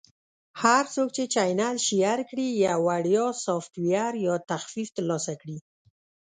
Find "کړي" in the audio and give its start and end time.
2.29-2.47, 5.41-5.57